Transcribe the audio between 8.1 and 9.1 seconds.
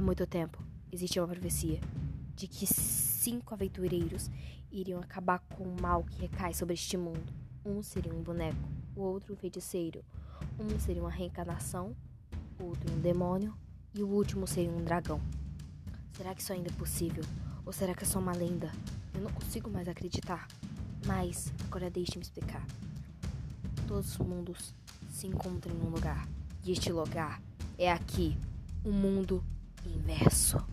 um boneco, o